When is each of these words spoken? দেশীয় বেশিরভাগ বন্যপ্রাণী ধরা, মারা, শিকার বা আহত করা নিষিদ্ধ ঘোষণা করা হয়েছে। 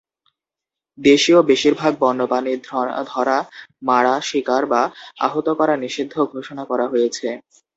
দেশীয় 0.99 1.39
বেশিরভাগ 1.49 1.93
বন্যপ্রাণী 1.99 2.53
ধরা, 3.09 3.37
মারা, 3.83 4.15
শিকার 4.29 4.63
বা 4.65 4.81
আহত 5.19 5.47
করা 5.59 5.75
নিষিদ্ধ 5.83 6.13
ঘোষণা 6.33 6.63
করা 6.65 6.85
হয়েছে। 6.87 7.27